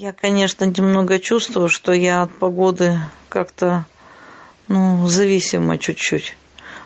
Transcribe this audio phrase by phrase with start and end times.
[0.00, 3.84] Я, конечно, немного чувствую, что я от погоды как-то,
[4.68, 6.36] ну, зависима чуть-чуть.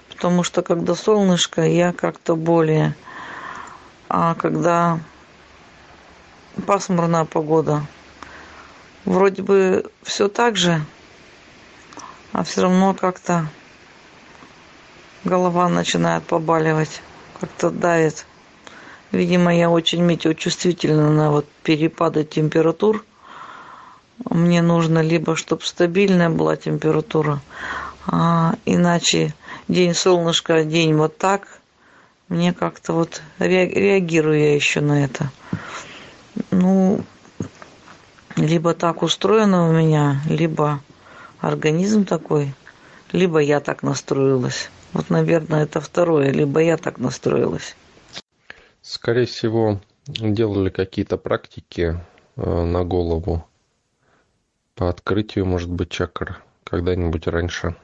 [0.09, 2.97] Потому что когда солнышко, я как-то более.
[4.09, 4.99] А когда
[6.67, 7.87] пасмурная погода,
[9.05, 10.83] вроде бы все так же,
[12.33, 13.47] а все равно как-то
[15.23, 17.03] голова начинает побаливать,
[17.39, 18.25] как-то давит.
[19.13, 23.05] Видимо, я очень метеочувствительна на вот перепады температур.
[24.31, 27.41] Мне нужно либо, чтобы стабильная была температура,
[28.07, 29.35] а иначе
[29.69, 31.47] день солнышко, день вот так.
[32.29, 35.31] Мне как-то вот реагирую я еще на это.
[36.51, 37.05] Ну,
[38.37, 40.81] либо так устроено у меня, либо
[41.41, 42.55] организм такой,
[43.13, 44.71] либо я так настроилась.
[44.95, 47.77] Вот, наверное, это второе, либо я так настроилась.
[48.83, 52.01] Скорее всего, делали какие-то практики
[52.35, 53.47] э, на голову
[54.75, 57.77] по открытию, может быть, чакр когда-нибудь раньше.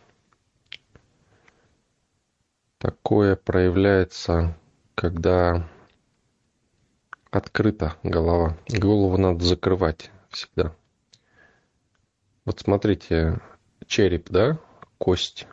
[2.79, 4.59] Такое проявляется,
[4.97, 5.69] когда
[7.31, 8.59] открыта голова.
[8.69, 10.75] Голову надо закрывать всегда.
[12.45, 13.41] Вот смотрите,
[13.87, 14.59] череп, да,
[14.99, 15.47] кость.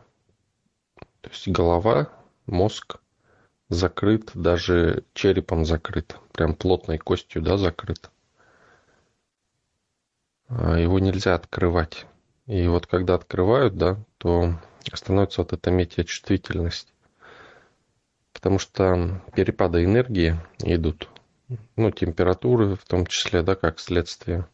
[1.22, 2.10] То есть голова,
[2.48, 3.00] мозг
[3.70, 8.10] закрыт, даже черепом закрыт, прям плотной костью, да, закрыт.
[10.48, 12.06] А его нельзя открывать.
[12.46, 14.60] И вот когда открывают, да, то
[14.94, 16.94] становится вот эта метеочувствительность.
[18.34, 21.10] Потому что перепады энергии идут,
[21.76, 24.48] ну, температуры в том числе, да, как следствие,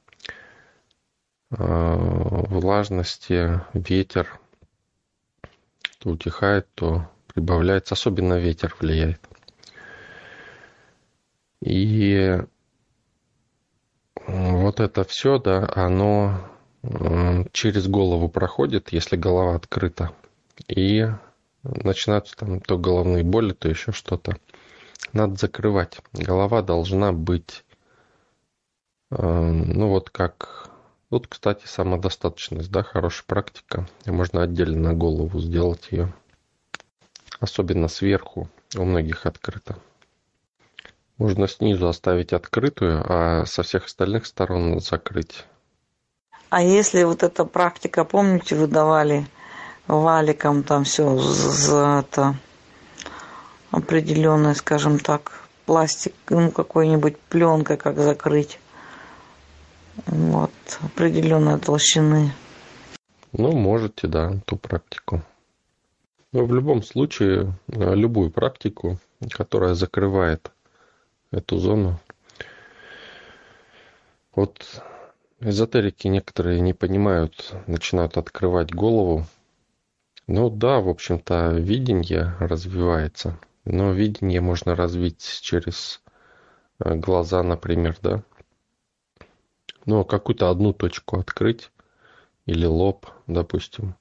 [1.50, 4.40] а, влажности, ветер,
[6.00, 9.20] то утихает, то прибавляется, особенно ветер влияет.
[11.64, 12.38] И
[14.28, 16.50] вот это все, да, оно
[17.52, 20.12] через голову проходит, если голова открыта.
[20.68, 21.08] И
[21.64, 24.38] начинаются там то головные боли, то еще что-то.
[25.14, 26.00] Надо закрывать.
[26.14, 27.64] Голова должна быть,
[29.10, 30.70] ну вот как...
[31.10, 33.86] Вот, кстати, самодостаточность, да, хорошая практика.
[34.06, 36.14] Можно отдельно голову сделать ее
[37.42, 38.48] особенно сверху,
[38.78, 39.76] у многих открыто.
[41.18, 45.46] Можно снизу оставить открытую, а со всех остальных сторон закрыть.
[46.50, 49.28] А если вот эта практика, помните, вы давали
[49.88, 52.36] валиком там все за это
[53.72, 58.60] определенное, скажем так, пластик, ну какой-нибудь пленкой, как закрыть.
[60.06, 62.34] Вот, определенной толщины.
[63.34, 65.22] Ну, можете, да, ту практику.
[66.34, 69.00] Но в любом случае, э, любую практику,
[69.32, 70.52] которая закрывает
[71.30, 72.00] эту зону.
[74.34, 74.82] Вот
[75.42, 79.26] эзотерики некоторые не понимают, начинают открывать голову.
[80.28, 83.38] Ну да, в общем-то, видение развивается.
[83.66, 86.02] Но видение можно развить через
[86.80, 88.24] э, глаза, например, да.
[89.86, 91.72] Ну, какую-то одну точку открыть
[92.46, 93.96] или лоб, допустим.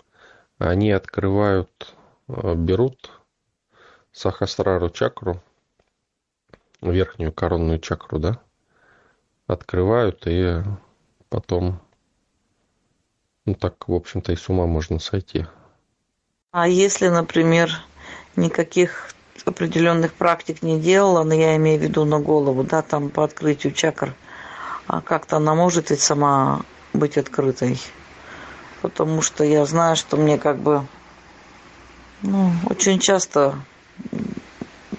[0.59, 1.95] Они открывают
[2.55, 3.11] берут
[4.13, 5.41] сахасрару чакру,
[6.81, 8.41] верхнюю коронную чакру, да,
[9.47, 10.63] открывают и
[11.29, 11.81] потом,
[13.45, 15.47] ну так, в общем-то, и с ума можно сойти.
[16.53, 17.71] А если, например,
[18.37, 19.11] никаких
[19.45, 23.73] определенных практик не делала, но я имею в виду на голову, да, там по открытию
[23.73, 24.15] чакр,
[24.87, 27.81] а как-то она может ведь сама быть открытой?
[28.83, 30.87] Потому что я знаю, что мне как бы
[32.23, 33.55] ну, очень часто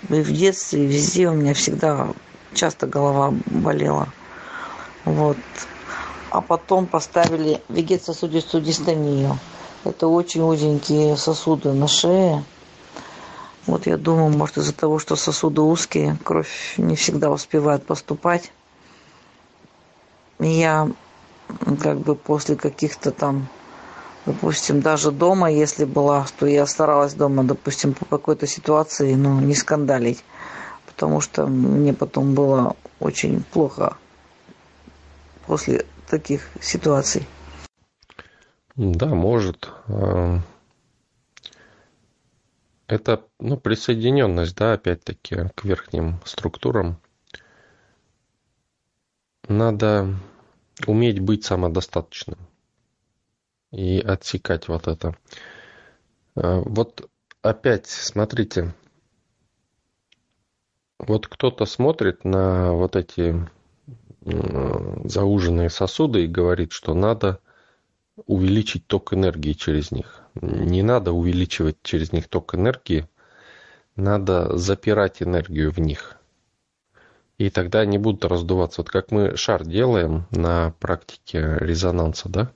[0.09, 2.09] и в детстве, и везде у меня всегда
[2.54, 4.14] часто голова болела.
[5.06, 5.38] Вот.
[6.30, 9.40] А потом поставили вегетососудистую дистонию.
[9.84, 12.44] Это очень узенькие сосуды на шее.
[13.68, 18.52] Вот я думаю, может из-за того, что сосуды узкие, кровь не всегда успевает поступать.
[20.40, 20.88] я
[21.82, 23.47] как бы после каких-то там
[24.26, 29.56] допустим, даже дома, если была, то я старалась дома, допустим, по какой-то ситуации, ну, не
[29.56, 30.23] скандалить,
[30.85, 33.97] потому что мне потом было очень плохо
[35.47, 37.28] после таких ситуаций.
[38.76, 39.70] Да, может.
[39.88, 40.40] А,
[42.88, 46.97] это ну, присоединенность, да, опять-таки, к верхним структурам.
[49.47, 50.08] Надо
[50.85, 52.38] уметь быть самодостаточным
[53.72, 55.16] и отсекать вот это.
[56.35, 57.09] А, вот
[57.41, 58.73] опять, смотрите,
[61.00, 63.50] вот кто-то смотрит на вот эти
[64.23, 67.40] зауженные сосуды и говорит, что надо
[68.28, 70.22] увеличить ток энергии через них.
[70.35, 73.08] Не надо увеличивать через них ток энергии,
[73.96, 76.17] надо запирать энергию в них.
[77.40, 78.82] И тогда они будут раздуваться.
[78.82, 82.52] Вот как мы шар делаем на практике резонанса, да?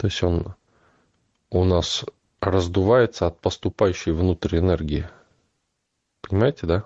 [0.00, 0.54] То есть он
[1.50, 2.06] у нас
[2.40, 5.06] раздувается от поступающей внутрь энергии.
[6.22, 6.84] Понимаете, да?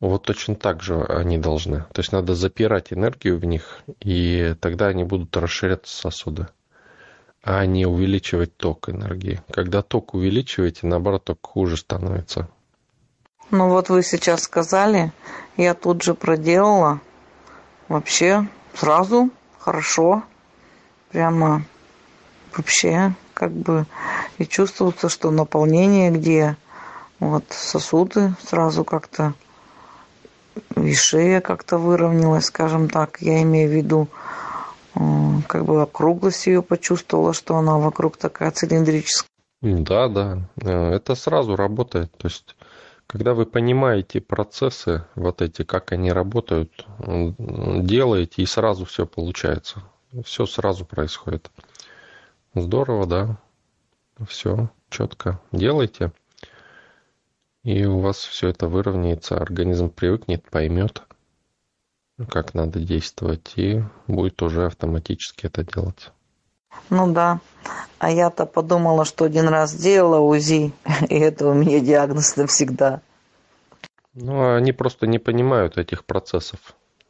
[0.00, 1.84] Вот точно так же они должны.
[1.92, 6.48] То есть надо запирать энергию в них, и тогда они будут расширяться сосуды,
[7.42, 9.42] а не увеличивать ток энергии.
[9.50, 12.48] Когда ток увеличиваете, наоборот, только хуже становится.
[13.50, 15.12] Ну вот вы сейчас сказали,
[15.58, 17.02] я тут же проделала.
[17.88, 19.28] Вообще сразу
[19.58, 20.24] хорошо.
[21.10, 21.62] Прямо
[22.56, 23.86] вообще как бы
[24.38, 26.56] и чувствуется, что наполнение где
[27.20, 29.34] вот сосуды сразу как-то
[30.76, 34.08] и шея как-то выровнялась, скажем так, я имею в виду,
[34.94, 35.00] э,
[35.46, 39.28] как бы округлость ее почувствовала, что она вокруг такая цилиндрическая.
[39.62, 42.12] Да, да, э, это сразу работает.
[42.16, 42.56] То есть,
[43.06, 49.82] когда вы понимаете процессы, вот эти, как они работают, делаете, и сразу все получается.
[50.24, 51.50] Все сразу происходит.
[52.54, 53.38] Здорово, да.
[54.26, 56.12] Все четко делайте
[57.66, 61.02] и у вас все это выровняется, организм привыкнет, поймет,
[62.28, 66.12] как надо действовать, и будет уже автоматически это делать.
[66.90, 67.40] Ну да.
[67.98, 70.72] А я-то подумала, что один раз делала УЗИ,
[71.08, 73.00] и это у меня диагноз навсегда.
[74.14, 76.60] Ну, они просто не понимают этих процессов.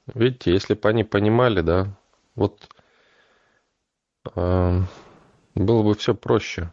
[0.06, 1.88] Видите, если бы они понимали, да,
[2.34, 2.66] вот
[4.34, 6.70] было бы все проще.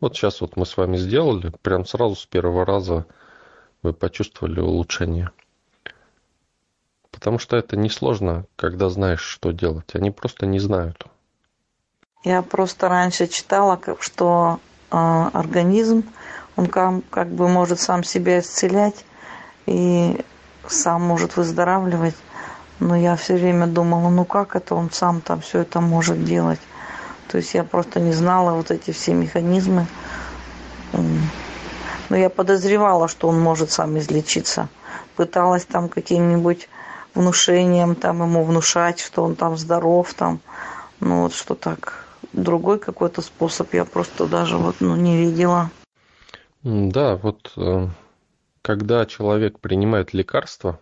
[0.00, 3.06] Вот сейчас вот мы с вами сделали, прям сразу с первого раза
[3.82, 5.30] вы почувствовали улучшение.
[7.10, 9.94] Потому что это несложно, когда знаешь, что делать.
[9.94, 11.06] Они просто не знают.
[12.24, 14.58] Я просто раньше читала, что
[14.90, 16.04] э, организм,
[16.56, 19.04] он как бы может сам себя исцелять
[19.66, 20.24] и
[20.66, 22.16] сам может выздоравливать.
[22.80, 26.60] Но я все время думала, ну как это он сам там все это может делать?
[27.28, 29.86] То есть я просто не знала вот эти все механизмы.
[30.92, 34.68] Но я подозревала, что он может сам излечиться.
[35.16, 36.68] Пыталась там каким-нибудь
[37.14, 40.40] внушением там ему внушать, что он там здоров, там,
[41.00, 42.06] ну вот что так.
[42.32, 45.70] Другой какой-то способ я просто даже вот ну, не видела.
[46.62, 47.88] Да, вот э,
[48.62, 50.80] когда человек принимает лекарство,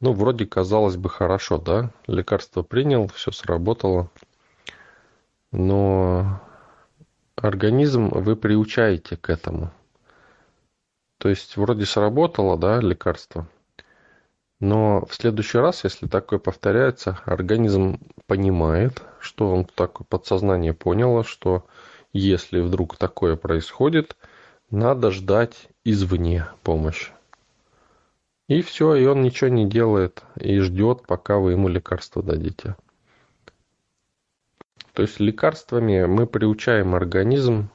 [0.00, 1.90] ну, вроде казалось бы хорошо, да?
[2.06, 4.10] Лекарство принял, все сработало
[5.52, 6.40] но
[7.36, 9.72] организм вы приучаете к этому.
[11.18, 13.46] То есть вроде сработало, да, лекарство,
[14.58, 21.66] но в следующий раз, если такое повторяется, организм понимает, что он такое подсознание поняло, что
[22.12, 24.16] если вдруг такое происходит,
[24.70, 27.12] надо ждать извне помощи.
[28.50, 32.74] И все, и он ничего не делает и ждет, пока вы ему лекарство дадите.
[34.92, 37.70] То есть лекарствами мы приучаем организм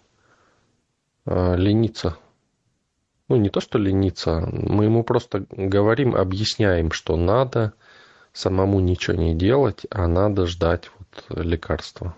[1.26, 2.18] э, лениться.
[3.30, 7.72] Ну, не то, что лениться, мы ему просто говорим, объясняем, что надо
[8.34, 12.18] самому ничего не делать, а надо ждать вот лекарства.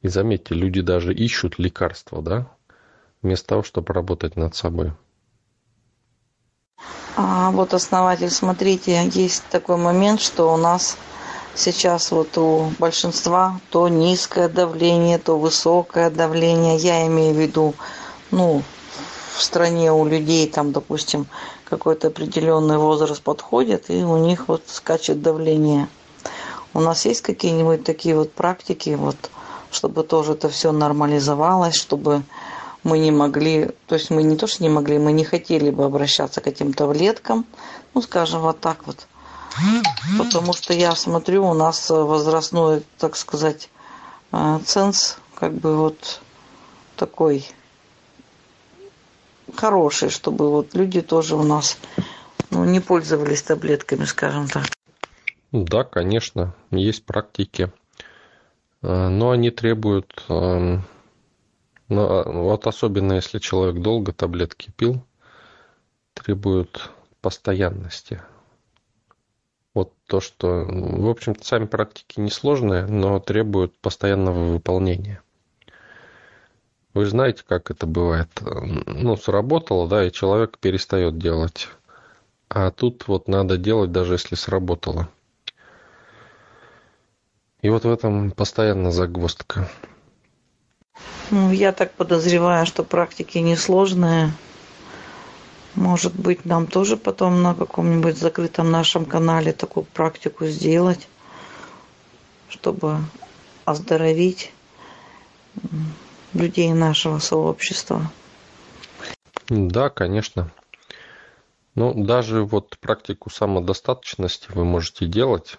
[0.00, 2.50] И заметьте, люди даже ищут лекарства, да,
[3.20, 4.94] вместо того, чтобы работать над собой.
[7.16, 10.96] А вот основатель, смотрите, есть такой момент, что у нас
[11.54, 16.76] сейчас вот у большинства то низкое давление, то высокое давление.
[16.76, 17.74] Я имею в виду,
[18.32, 18.62] ну,
[19.36, 21.26] в стране у людей там, допустим,
[21.64, 25.88] какой-то определенный возраст подходит, и у них вот скачет давление.
[26.72, 29.16] У нас есть какие-нибудь такие вот практики, вот,
[29.70, 32.24] чтобы тоже это все нормализовалось, чтобы
[32.84, 35.84] мы не могли, то есть мы не то, что не могли, мы не хотели бы
[35.84, 37.46] обращаться к этим таблеткам,
[37.94, 39.06] ну, скажем, вот так вот
[40.18, 43.70] Потому что я смотрю, у нас возрастной, так сказать,
[44.32, 46.20] э, ценз, как бы вот
[46.96, 47.46] такой
[49.54, 51.78] хороший, чтобы вот люди тоже у нас
[52.50, 54.64] ну, не пользовались таблетками, скажем так.
[55.52, 57.72] Да, конечно, есть практики,
[58.82, 60.24] э, но они требуют,
[61.88, 65.02] эм, ну, вот особенно если человек долго таблетки пил,
[66.14, 68.22] требуют постоянности.
[69.74, 75.20] Вот то, что, в общем-то, сами практики несложные, но требуют постоянного выполнения.
[76.94, 78.28] Вы знаете, как это бывает.
[78.40, 81.68] Ну, сработало, да, и человек перестает делать
[82.48, 85.08] А тут вот надо делать, даже если сработало.
[87.62, 89.68] И вот в этом постоянно загвоздка.
[91.30, 94.32] Ну, я так подозреваю, что практики несложные.
[95.74, 101.08] Может быть, нам тоже потом на каком-нибудь закрытом нашем канале такую практику сделать,
[102.48, 102.98] чтобы
[103.64, 104.52] оздоровить
[106.32, 108.10] людей нашего сообщества.
[109.48, 110.50] Да, конечно.
[111.74, 115.58] Ну, даже вот практику самодостаточности вы можете делать.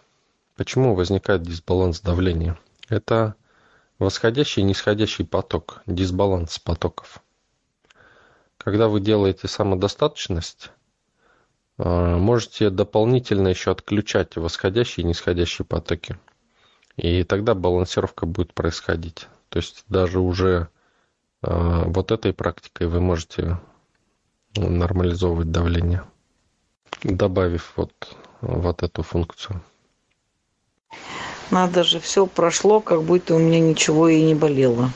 [0.56, 2.58] Почему возникает дисбаланс давления?
[2.88, 3.36] Это
[4.00, 7.22] восходящий и нисходящий поток, дисбаланс потоков.
[8.58, 10.72] Когда вы делаете самодостаточность,
[11.78, 16.18] э, можете дополнительно еще отключать восходящие и нисходящие потоки.
[16.98, 19.28] И тогда балансировка будет происходить.
[19.50, 20.70] То есть даже уже
[21.44, 23.60] э, вот этой практикой вы можете
[24.56, 26.04] нормализовывать давление,
[27.04, 29.62] добавив вот, вот эту функцию.
[31.52, 34.92] Надо же, все прошло, как будто у меня ничего и не болело.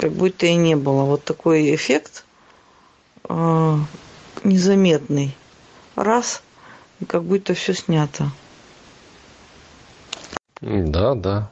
[0.00, 1.04] Как будто и не было.
[1.04, 2.24] Вот такой эффект
[3.28, 3.76] э,
[4.44, 5.36] незаметный.
[5.94, 6.42] Раз,
[7.00, 8.30] и как будто все снято.
[10.60, 11.50] Да, да.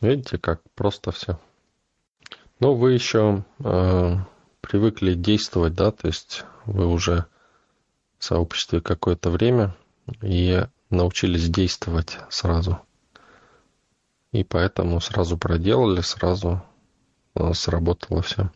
[0.00, 1.38] Видите, как просто все.
[2.60, 4.16] Но вы еще э,
[4.60, 7.26] привыкли действовать, да, то есть вы уже
[8.18, 9.74] в сообществе какое-то время
[10.22, 12.80] и научились действовать сразу.
[14.32, 16.62] И поэтому сразу проделали, сразу
[17.34, 18.50] э, сработало все.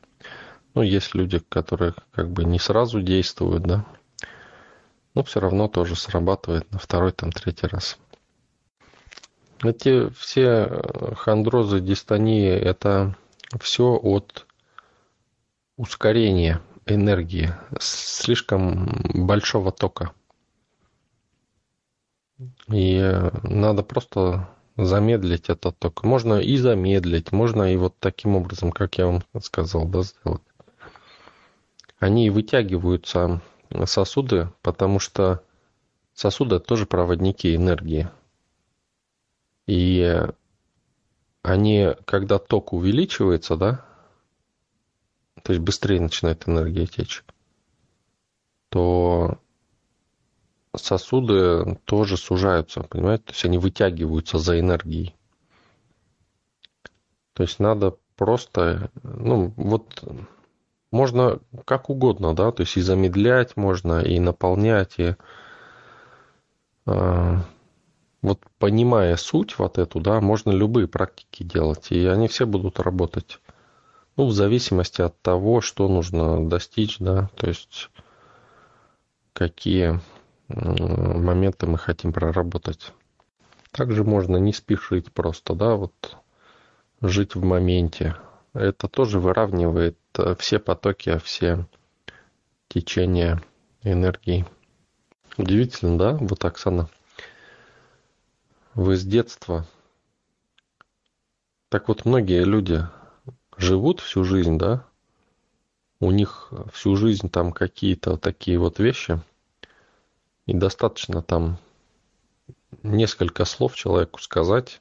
[0.74, 3.84] Ну, есть люди, которые как бы не сразу действуют, да,
[5.14, 7.98] но все равно тоже срабатывает на второй, там, третий раз.
[9.62, 13.16] Эти все э, хондрозы, дистонии, это
[13.60, 14.46] все от
[15.76, 18.86] ускорения энергии, слишком
[19.26, 20.12] большого тока.
[22.68, 26.04] И э, надо просто замедлить этот ток.
[26.04, 30.42] Можно и замедлить, можно и вот таким образом, как я вам сказал, да, сделать.
[31.98, 33.40] Они вытягиваются
[33.84, 35.42] сосуды, потому что
[36.14, 38.08] сосуды тоже проводники энергии.
[39.66, 40.20] И
[41.42, 43.84] они, когда ток увеличивается, да,
[45.42, 47.24] то есть быстрее начинает энергия течь,
[48.68, 49.38] то
[50.76, 53.24] сосуды тоже сужаются, понимаете?
[53.24, 55.14] То есть они вытягиваются за энергией.
[57.34, 60.04] То есть надо просто, ну, вот
[60.90, 65.16] можно как угодно, да, то есть и замедлять можно, и наполнять, и
[66.86, 67.36] э,
[68.20, 73.40] вот понимая суть вот эту, да, можно любые практики делать, и они все будут работать.
[74.16, 77.88] Ну, в зависимости от того, что нужно достичь, да, то есть
[79.32, 80.00] какие
[80.48, 82.92] моменты мы хотим проработать.
[83.70, 86.16] Также можно не спешить просто, да, вот
[87.00, 88.16] жить в моменте.
[88.52, 91.66] Это тоже выравнивает э, все потоки, все
[92.68, 93.42] течения
[93.82, 94.46] энергии.
[95.38, 96.12] Удивительно, да?
[96.20, 96.90] Вот, Оксана,
[98.74, 99.66] вы с детства.
[101.70, 102.86] Так вот, многие люди
[103.56, 104.84] живут всю жизнь, да,
[106.00, 109.20] у них всю жизнь там какие-то такие вот вещи,
[110.46, 111.58] и достаточно там
[112.82, 114.80] несколько слов человеку сказать,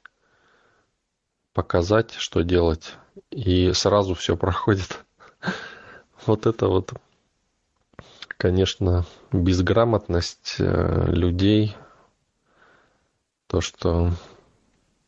[1.54, 2.96] показать, что делать,
[3.30, 5.06] и сразу все проходит.
[6.28, 6.94] Вот это вот,
[8.38, 11.76] конечно, безграмотность э, людей,
[13.48, 14.12] то, что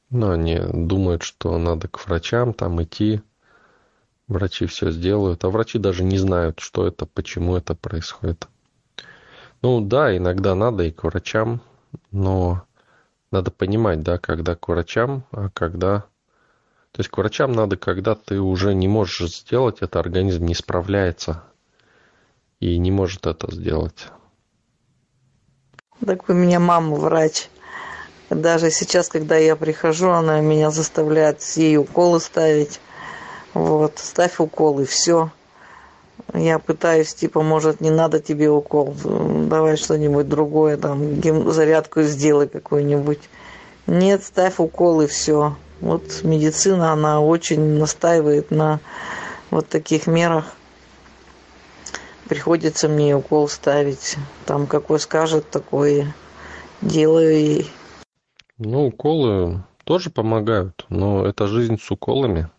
[0.09, 3.21] ну, они думают, что надо к врачам там идти,
[4.27, 8.47] Врачи все сделают, а врачи даже не знают, что это, почему это происходит.
[9.63, 11.61] Ну да, иногда надо и к врачам,
[12.11, 12.63] но
[13.31, 16.01] надо понимать, да, когда к врачам, а когда...
[16.91, 21.43] То есть к врачам надо, когда ты уже не можешь сделать это, организм не справляется
[22.59, 24.07] и не может это сделать.
[26.05, 27.49] Так у меня мама врач.
[28.29, 32.81] Даже сейчас, когда я прихожу, она меня заставляет ей уколы ставить.
[33.53, 35.31] Вот, ставь укол и все.
[36.33, 43.19] Я пытаюсь, типа, может, не надо тебе укол, давай что-нибудь другое, там, зарядку сделай какую-нибудь.
[43.85, 45.55] Нет, ставь укол и все.
[45.81, 48.79] Вот медицина, она очень настаивает на
[49.51, 50.45] вот таких мерах.
[52.29, 54.17] Приходится мне укол ставить.
[54.45, 56.15] Там какой скажет, такое
[56.81, 57.71] делаю ей.
[58.57, 62.49] Ну, уколы тоже помогают, но это жизнь с уколами.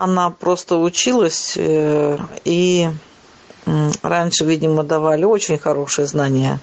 [0.00, 2.16] Она просто училась, э,
[2.46, 2.88] и
[4.00, 6.58] раньше, видимо, давали очень хорошие знания.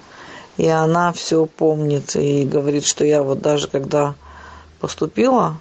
[0.56, 4.16] И она все помнит и говорит, что я вот даже когда
[4.80, 5.60] поступила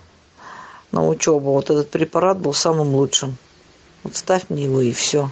[0.91, 3.37] на учебу, вот этот препарат был самым лучшим.
[4.01, 5.29] Вот ставь мне его и все.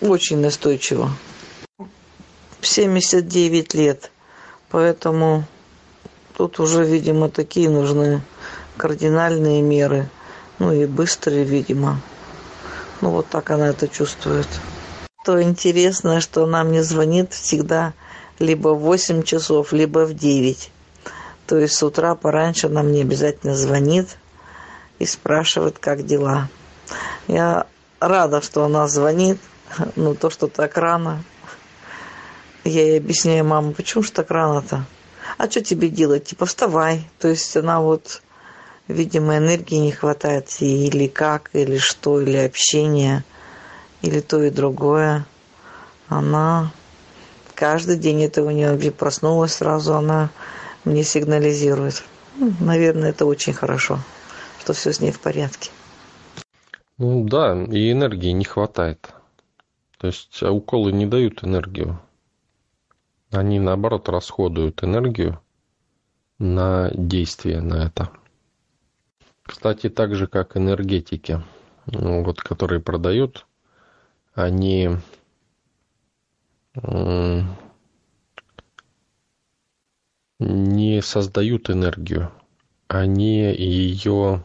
[0.00, 1.10] Очень настойчиво.
[2.60, 4.12] 79 лет.
[4.70, 5.42] Поэтому
[6.36, 8.22] тут уже, видимо, такие нужны
[8.78, 10.08] кардинальные меры.
[10.58, 12.00] Ну и быстрые, видимо.
[13.02, 14.48] Ну вот так она это чувствует.
[15.24, 17.92] То интересно, что она мне звонит всегда
[18.38, 20.70] либо в 8 часов, либо в 9.
[21.46, 24.16] То есть с утра пораньше она мне обязательно звонит
[24.98, 26.48] и спрашивает, как дела.
[27.26, 27.66] Я
[28.00, 29.38] рада, что она звонит,
[29.96, 31.22] но то, что так рано.
[32.64, 34.84] Я ей объясняю, мама, почему же так рано-то?
[35.36, 36.24] А что тебе делать?
[36.24, 37.08] Типа вставай.
[37.18, 38.22] То есть она вот
[38.88, 43.24] видимо, энергии не хватает, или как, или что, или общение,
[44.02, 45.26] или то и другое.
[46.08, 46.72] Она
[47.54, 50.30] каждый день это у нее проснулась сразу, она
[50.84, 52.02] мне сигнализирует.
[52.36, 54.00] Ну, наверное, это очень хорошо,
[54.60, 55.70] что все с ней в порядке.
[56.96, 59.12] Ну да, и энергии не хватает.
[59.98, 62.00] То есть а уколы не дают энергию.
[63.30, 65.40] Они наоборот расходуют энергию
[66.38, 68.10] на действие на это.
[69.48, 71.42] Кстати, так же, как энергетики,
[71.86, 73.46] вот, которые продают,
[74.34, 74.90] они
[80.38, 82.30] не создают энергию,
[82.88, 84.44] они ее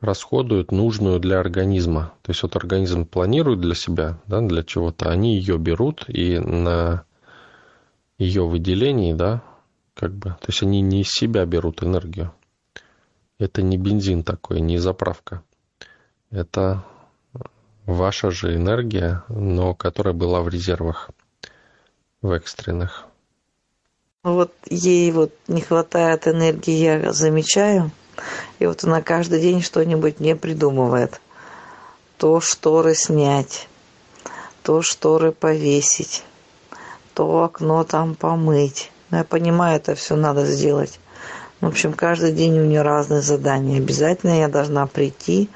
[0.00, 2.14] расходуют нужную для организма.
[2.22, 7.04] То есть вот организм планирует для себя, да, для чего-то, они ее берут и на
[8.18, 9.44] ее выделении, да,
[9.94, 12.34] как бы, то есть они не из себя берут энергию.
[13.44, 15.42] Это не бензин такой, не заправка.
[16.30, 16.82] Это
[17.84, 21.10] ваша же энергия, но которая была в резервах,
[22.22, 23.04] в экстренных.
[24.22, 27.90] Вот ей вот не хватает энергии, я замечаю.
[28.60, 31.20] И вот она каждый день что-нибудь мне придумывает.
[32.16, 33.68] То шторы снять,
[34.62, 36.24] то шторы повесить,
[37.12, 38.90] то окно там помыть.
[39.10, 40.98] Я понимаю, это все надо сделать.
[41.60, 43.78] В общем, каждый день у нее разные задания.
[43.78, 45.48] Обязательно я должна прийти.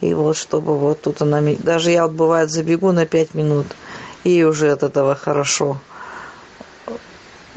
[0.00, 1.40] И вот чтобы вот тут она...
[1.58, 3.66] Даже я вот бывает забегу на пять минут.
[4.24, 5.78] И уже от этого хорошо.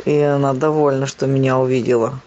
[0.05, 2.19] И она довольна, что меня увидела.